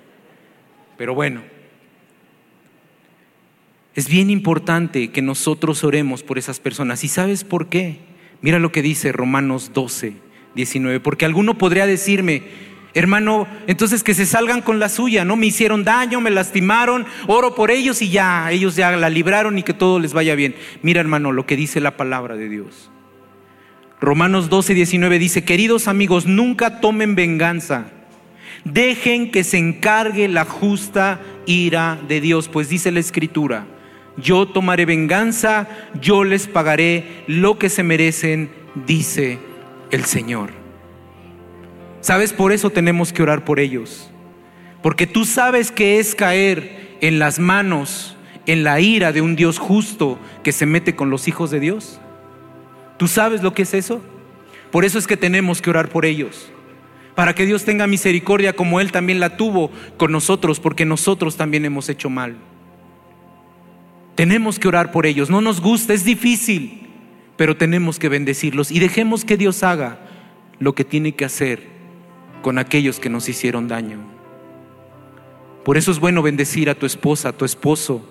[0.96, 1.42] Pero bueno,
[3.94, 7.04] es bien importante que nosotros oremos por esas personas.
[7.04, 7.98] ¿Y sabes por qué?
[8.40, 10.14] Mira lo que dice Romanos 12,
[10.54, 11.00] 19.
[11.00, 12.44] Porque alguno podría decirme,
[12.94, 15.36] hermano, entonces que se salgan con la suya, ¿no?
[15.36, 19.62] Me hicieron daño, me lastimaron, oro por ellos y ya, ellos ya la libraron y
[19.62, 20.54] que todo les vaya bien.
[20.82, 22.90] Mira, hermano, lo que dice la palabra de Dios.
[24.00, 27.86] Romanos 12, 19 dice, queridos amigos, nunca tomen venganza.
[28.64, 33.66] Dejen que se encargue la justa ira de Dios, pues dice la escritura,
[34.16, 35.68] yo tomaré venganza,
[36.00, 38.50] yo les pagaré lo que se merecen,
[38.86, 39.38] dice
[39.92, 40.50] el Señor.
[42.00, 42.32] ¿Sabes?
[42.32, 44.10] Por eso tenemos que orar por ellos.
[44.82, 49.58] Porque tú sabes que es caer en las manos, en la ira de un Dios
[49.58, 52.00] justo que se mete con los hijos de Dios.
[52.98, 54.02] ¿Tú sabes lo que es eso?
[54.72, 56.50] Por eso es que tenemos que orar por ellos.
[57.14, 61.64] Para que Dios tenga misericordia como Él también la tuvo con nosotros, porque nosotros también
[61.64, 62.36] hemos hecho mal.
[64.14, 65.30] Tenemos que orar por ellos.
[65.30, 66.81] No nos gusta, es difícil,
[67.42, 69.98] pero tenemos que bendecirlos y dejemos que Dios haga
[70.60, 71.64] lo que tiene que hacer
[72.40, 73.98] con aquellos que nos hicieron daño.
[75.64, 78.08] Por eso es bueno bendecir a tu esposa, a tu esposo,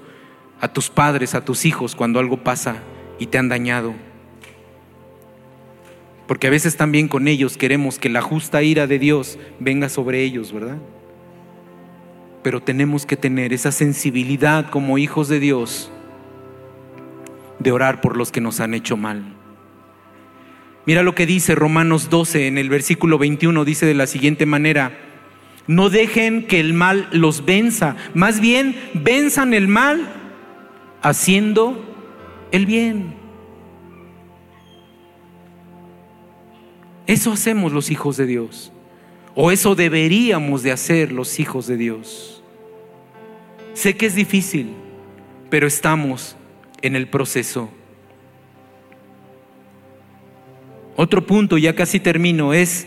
[0.60, 2.84] a tus padres, a tus hijos cuando algo pasa
[3.20, 3.94] y te han dañado.
[6.28, 10.24] Porque a veces también con ellos queremos que la justa ira de Dios venga sobre
[10.24, 10.80] ellos, ¿verdad?
[12.44, 15.90] pero tenemos que tener esa sensibilidad como hijos de Dios
[17.62, 19.36] de orar por los que nos han hecho mal.
[20.86, 24.98] Mira lo que dice Romanos 12 en el versículo 21, dice de la siguiente manera,
[25.68, 30.12] no dejen que el mal los venza, más bien venzan el mal
[31.02, 31.86] haciendo
[32.52, 33.14] el bien.
[37.06, 38.72] Eso hacemos los hijos de Dios.
[39.36, 42.44] O eso deberíamos de hacer los hijos de Dios.
[43.74, 44.74] Sé que es difícil,
[45.50, 46.36] pero estamos
[46.82, 47.70] en el proceso.
[50.96, 52.86] Otro punto, ya casi termino, es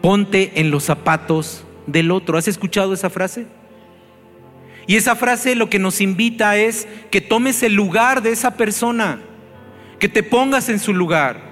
[0.00, 2.38] ponte en los zapatos del otro.
[2.38, 3.46] ¿Has escuchado esa frase?
[4.86, 9.20] Y esa frase lo que nos invita es que tomes el lugar de esa persona,
[9.98, 11.42] que te pongas en su lugar.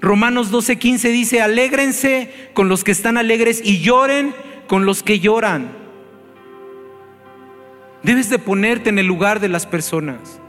[0.00, 4.34] Romanos 12:15 dice, alégrense con los que están alegres y lloren
[4.66, 5.77] con los que lloran.
[8.02, 10.40] Debes de ponerte en el lugar de las personas.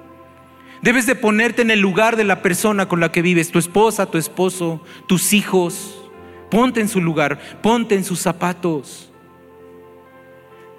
[0.81, 4.05] Debes de ponerte en el lugar de la persona con la que vives, tu esposa,
[4.05, 6.09] tu esposo, tus hijos.
[6.49, 9.11] Ponte en su lugar, ponte en sus zapatos.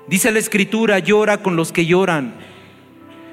[0.08, 2.34] Dice la escritura, llora con los que lloran.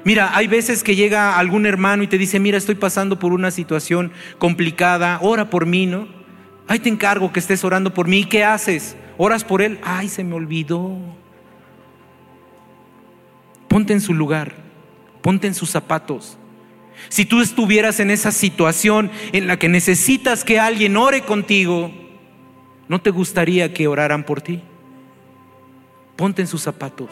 [0.04, 3.50] Mira, hay veces que llega algún hermano y te dice, mira, estoy pasando por una
[3.50, 6.06] situación complicada, ora por mí, ¿no?
[6.68, 8.24] Ay, te encargo que estés orando por mí.
[8.24, 8.96] ¿Qué haces?
[9.16, 9.78] ¿Oras por él?
[9.82, 10.96] Ay, se me olvidó.
[13.68, 14.54] Ponte en su lugar,
[15.22, 16.38] ponte en sus zapatos.
[17.08, 21.92] Si tú estuvieras en esa situación en la que necesitas que alguien ore contigo,
[22.88, 24.62] ¿no te gustaría que oraran por ti?
[26.16, 27.10] Ponte en sus zapatos.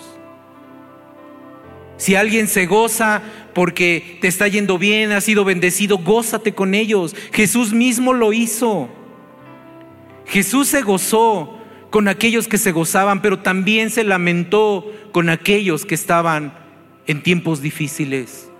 [1.96, 3.22] Si alguien se goza
[3.54, 7.14] porque te está yendo bien, has sido bendecido, gózate con ellos.
[7.32, 8.88] Jesús mismo lo hizo.
[10.26, 11.55] Jesús se gozó
[11.90, 16.52] con aquellos que se gozaban, pero también se lamentó con aquellos que estaban
[17.06, 18.50] en tiempos difíciles.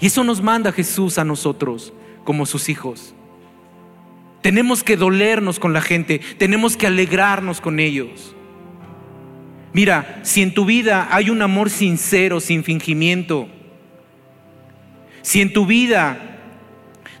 [0.00, 1.92] Y eso nos manda Jesús a nosotros
[2.24, 3.14] como sus hijos.
[4.42, 8.34] Tenemos que dolernos con la gente, tenemos que alegrarnos con ellos.
[9.72, 13.48] Mira, si en tu vida hay un amor sincero, sin fingimiento,
[15.22, 16.38] Si en tu vida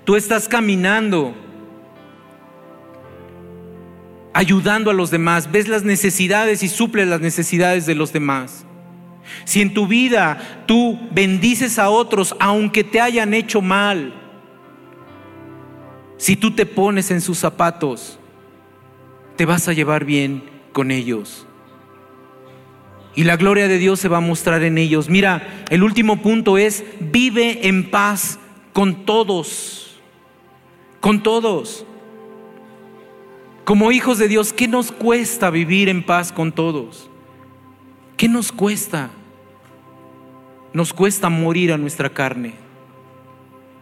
[0.04, 1.34] tú estás caminando,
[4.32, 8.64] ayudando a los demás, ves las necesidades y suples las necesidades de los demás.
[9.44, 14.14] Si en tu vida tú bendices a otros aunque te hayan hecho mal,
[16.16, 18.18] si tú te pones en sus zapatos,
[19.36, 21.46] te vas a llevar bien con ellos.
[23.14, 25.08] Y la gloria de Dios se va a mostrar en ellos.
[25.08, 28.38] Mira, el último punto es, vive en paz
[28.72, 29.98] con todos.
[31.00, 31.86] Con todos.
[33.70, 37.08] Como hijos de Dios, ¿qué nos cuesta vivir en paz con todos?
[38.16, 39.10] ¿Qué nos cuesta?
[40.72, 42.54] Nos cuesta morir a nuestra carne.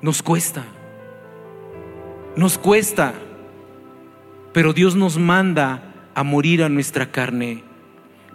[0.03, 0.67] Nos cuesta
[2.39, 3.15] nos cuesta,
[4.53, 7.65] pero Dios nos manda a morir a nuestra carne.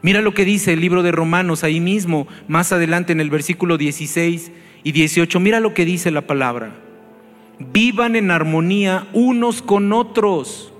[0.01, 3.77] Mira lo que dice el libro de Romanos ahí mismo, más adelante en el versículo
[3.77, 4.51] 16
[4.83, 5.39] y 18.
[5.39, 6.75] Mira lo que dice la palabra.
[7.59, 10.72] Vivan en armonía unos con otros.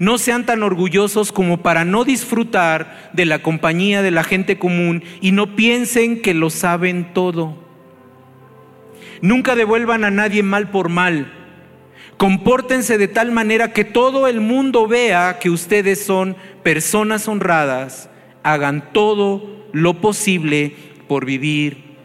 [0.00, 5.04] No sean tan orgullosos como para no disfrutar de la compañía de la gente común
[5.20, 7.56] y no piensen que lo saben todo.
[9.22, 11.36] Nunca devuelvan a nadie mal por mal
[12.20, 18.10] Compórtense de tal manera que todo el mundo vea que ustedes son personas honradas.
[18.42, 20.74] Hagan todo lo posible
[21.08, 21.96] por vivir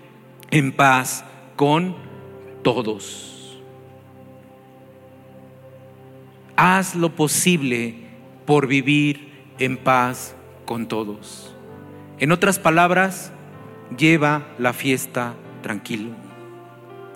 [0.52, 1.26] en paz
[1.58, 1.98] con
[2.64, 3.35] todos.
[6.56, 7.96] Haz lo posible
[8.46, 10.36] por vivir en paz
[10.66, 11.56] con todos.
[12.20, 13.32] En otras palabras,
[13.98, 16.12] lleva la fiesta tranquilo.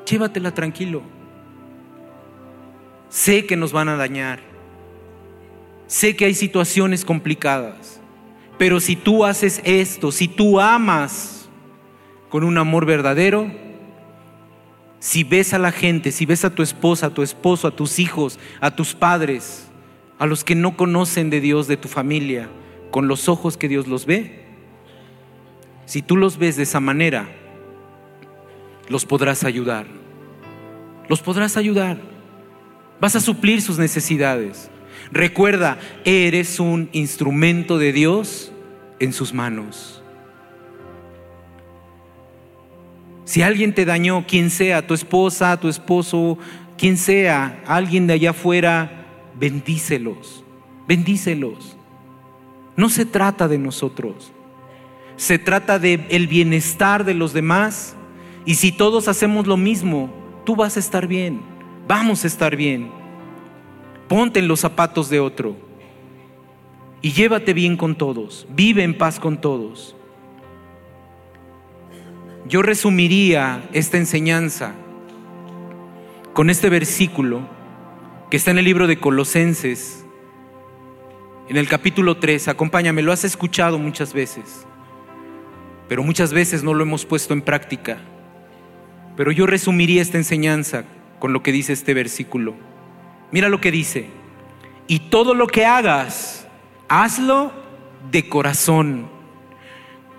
[0.06, 1.02] Llévatela tranquilo.
[3.10, 4.40] Sé que nos van a dañar.
[5.88, 8.00] Sé que hay situaciones complicadas.
[8.58, 11.50] Pero si tú haces esto, si tú amas
[12.30, 13.50] con un amor verdadero,
[15.00, 18.00] si ves a la gente, si ves a tu esposa, a tu esposo, a tus
[18.00, 19.68] hijos, a tus padres,
[20.18, 22.50] a los que no conocen de Dios, de tu familia,
[22.92, 24.46] con los ojos que Dios los ve,
[25.86, 27.28] si tú los ves de esa manera,
[28.90, 29.88] los podrás ayudar.
[31.08, 32.00] Los podrás ayudar.
[33.00, 34.70] Vas a suplir sus necesidades.
[35.12, 38.52] Recuerda, eres un instrumento de Dios
[39.00, 39.99] en sus manos.
[43.30, 46.40] Si alguien te dañó, quien sea, tu esposa, tu esposo,
[46.78, 49.06] quien sea, alguien de allá afuera,
[49.40, 50.44] bendícelos,
[50.88, 51.78] bendícelos.
[52.76, 54.32] No se trata de nosotros,
[55.16, 57.96] se trata de el bienestar de los demás.
[58.46, 60.10] Y si todos hacemos lo mismo,
[60.44, 61.60] tú vas a estar bien
[61.90, 62.92] vamos a estar bien.
[64.08, 65.56] Ponte en los zapatos de otro
[67.02, 69.96] y llévate bien con todos, vive en paz con todos.
[72.48, 74.74] Yo resumiría esta enseñanza
[76.34, 77.42] con este versículo
[78.30, 80.06] que está en el libro de Colosenses,
[81.50, 82.48] en el capítulo 3.
[82.48, 84.66] Acompáñame, lo has escuchado muchas veces,
[85.88, 87.98] pero muchas veces no lo hemos puesto en práctica.
[89.18, 90.86] Pero yo resumiría esta enseñanza
[91.20, 92.56] con lo que dice este versículo.
[93.32, 94.10] Mira lo que dice.
[94.88, 96.48] Y todo lo que hagas,
[96.88, 97.52] hazlo
[98.12, 99.08] de corazón,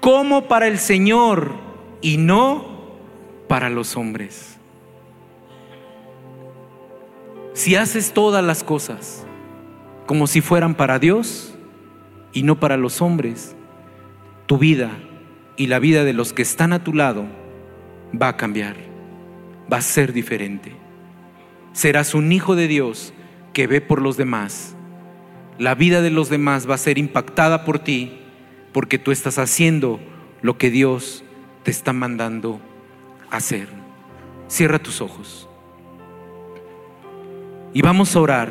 [0.00, 1.69] como para el Señor
[2.00, 2.80] y no
[3.48, 4.56] para los hombres.
[7.52, 9.26] Si haces todas las cosas
[10.06, 11.54] como si fueran para Dios
[12.32, 13.54] y no para los hombres,
[14.46, 14.90] tu vida
[15.56, 17.26] y la vida de los que están a tu lado
[18.20, 18.76] va a cambiar,
[19.72, 20.80] va a ser diferente
[21.72, 23.12] serás un hijo de Dios
[23.52, 24.74] que ve por los demás.
[25.58, 28.18] La vida de los demás va a ser impactada por ti
[28.72, 30.00] porque tú estás haciendo
[30.42, 31.24] lo que Dios
[31.62, 32.60] te está mandando
[33.30, 33.68] hacer.
[34.48, 35.48] Cierra tus ojos.
[37.72, 38.50] Y vamos a orar.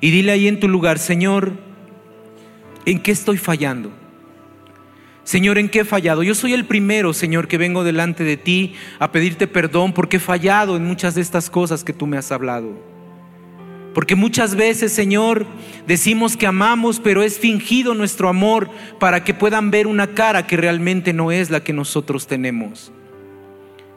[0.00, 1.52] Y dile ahí en tu lugar, Señor,
[2.84, 3.92] ¿en qué estoy fallando?
[5.22, 6.22] Señor, ¿en qué he fallado?
[6.22, 10.20] Yo soy el primero, Señor, que vengo delante de ti a pedirte perdón porque he
[10.20, 12.93] fallado en muchas de estas cosas que tú me has hablado.
[13.94, 15.46] Porque muchas veces, Señor,
[15.86, 18.68] decimos que amamos, pero es fingido nuestro amor
[18.98, 22.92] para que puedan ver una cara que realmente no es la que nosotros tenemos.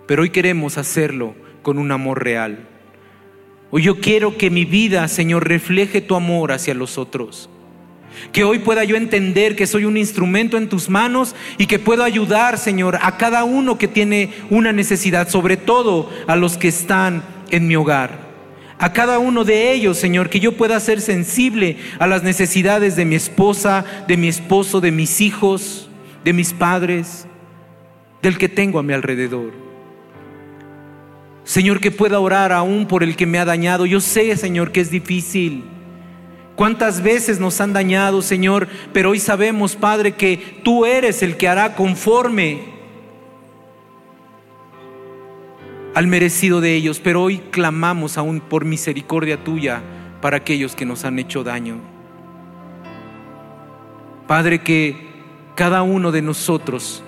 [0.06, 2.60] Pero hoy queremos hacerlo con un amor real.
[3.72, 7.50] Hoy yo quiero que mi vida, Señor, refleje tu amor hacia los otros.
[8.32, 12.04] Que hoy pueda yo entender que soy un instrumento en tus manos y que puedo
[12.04, 17.24] ayudar, Señor, a cada uno que tiene una necesidad, sobre todo a los que están
[17.50, 18.27] en mi hogar.
[18.80, 23.06] A cada uno de ellos, Señor, que yo pueda ser sensible a las necesidades de
[23.06, 25.90] mi esposa, de mi esposo, de mis hijos,
[26.24, 27.26] de mis padres,
[28.22, 29.52] del que tengo a mi alrededor.
[31.44, 33.86] Señor, que pueda orar aún por el que me ha dañado.
[33.86, 35.64] Yo sé, Señor, que es difícil.
[36.56, 38.68] ¿Cuántas veces nos han dañado, Señor?
[38.92, 42.77] Pero hoy sabemos, Padre, que tú eres el que hará conforme
[45.98, 47.00] al merecido de ellos.
[47.00, 49.82] Pero hoy clamamos aún por misericordia tuya
[50.22, 51.80] para aquellos que nos han hecho daño.
[54.28, 54.96] Padre, que
[55.56, 57.04] cada uno de nosotros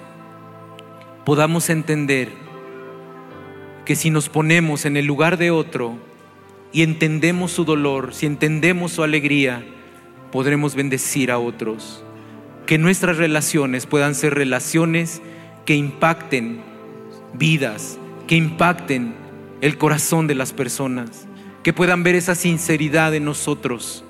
[1.23, 2.29] podamos entender
[3.85, 5.95] que si nos ponemos en el lugar de otro
[6.71, 9.63] y entendemos su dolor, si entendemos su alegría,
[10.31, 12.03] podremos bendecir a otros.
[12.65, 15.21] Que nuestras relaciones puedan ser relaciones
[15.65, 16.63] que impacten
[17.35, 17.99] vidas,
[18.30, 19.15] que impacten
[19.59, 21.27] el corazón de las personas,
[21.63, 24.03] que puedan ver esa sinceridad en nosotros,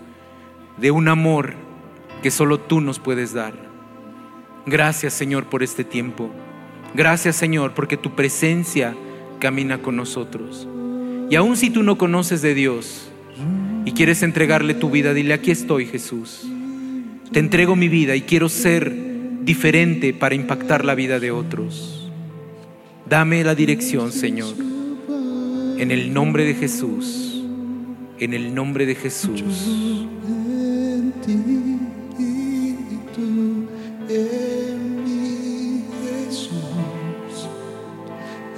[0.75, 1.53] de un amor
[2.21, 3.53] que solo tú nos puedes dar.
[4.65, 6.31] Gracias Señor por este tiempo.
[6.93, 8.93] Gracias Señor porque tu presencia
[9.39, 10.67] camina con nosotros.
[11.29, 13.09] Y aun si tú no conoces de Dios
[13.85, 16.45] y quieres entregarle tu vida, dile, aquí estoy Jesús.
[17.31, 18.93] Te entrego mi vida y quiero ser
[19.45, 21.98] diferente para impactar la vida de otros.
[23.09, 24.53] Dame la dirección, Señor.
[25.79, 27.43] En el nombre de Jesús.
[28.19, 29.41] En el nombre de Jesús.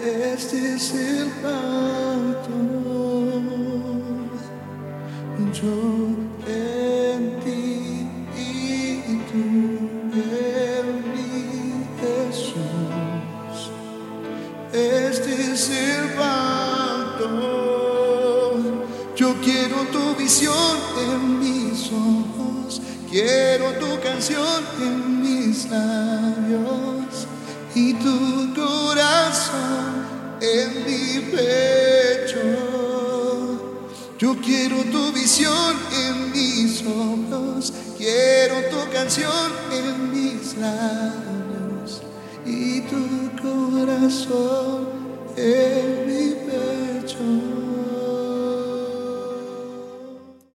[0.03, 1.29] Este es el
[23.23, 27.27] Quiero tu canción en mis labios
[27.75, 30.07] y tu corazón
[30.41, 32.41] en mi pecho.
[34.17, 42.01] Yo quiero tu visión en mis ojos, quiero tu canción en mis labios
[42.43, 44.89] y tu corazón
[45.37, 46.30] en mi